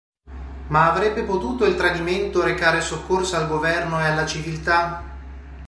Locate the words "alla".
4.07-4.25